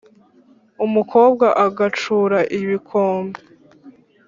[0.85, 3.39] Umukobwa agacura ibikombe